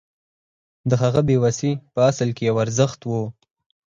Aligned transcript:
د 0.89 0.91
هغه 1.01 1.21
بې 1.27 1.37
وسي 1.43 1.71
په 1.93 1.99
اصل 2.09 2.29
کې 2.35 2.43
یو 2.49 2.55
ارزښت 2.63 2.99
و 3.09 3.11